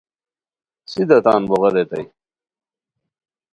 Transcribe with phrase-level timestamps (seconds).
[0.91, 2.05] سیدھا تان بوغے ریتائے